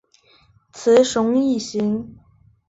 [0.73, 2.17] 雌雄异型。